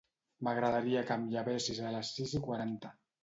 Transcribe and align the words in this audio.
M'agradaria 0.45 1.03
que 1.09 1.17
em 1.19 1.27
llevessis 1.35 1.83
a 1.89 1.93
les 1.99 2.11
sis 2.17 2.35
i 2.39 2.41
quaranta. 2.49 2.95